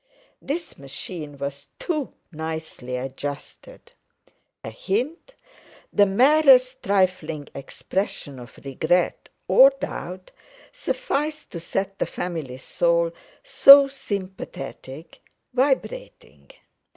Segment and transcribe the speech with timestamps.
[0.41, 3.91] This machine was too nicely adjusted;
[4.63, 5.35] a hint,
[5.93, 10.31] the merest trifling expression of regret or doubt,
[10.71, 13.11] sufficed to set the family soul
[13.43, 16.49] so sympathetic—vibrating.